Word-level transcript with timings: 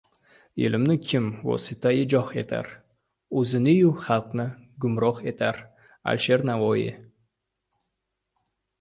Ilmni 0.69 0.95
kim 1.09 1.27
vositayi 1.49 2.07
joh 2.13 2.31
etar, 2.43 2.71
O‘ziniyu 3.43 3.93
xalqni 4.07 4.49
gumroh 4.87 5.23
etar. 5.35 5.63
Alisher 6.15 6.49
Navoiy 6.53 6.91